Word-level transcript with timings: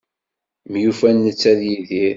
Myufan 0.69 1.15
netta 1.25 1.51
d 1.59 1.61
Yidir. 1.69 2.09